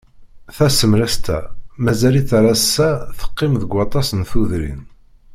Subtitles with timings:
[0.55, 1.39] Tasemrest-a,
[1.83, 4.81] mazal-itt ar ass-a teqqim deg waṭas n tudrin.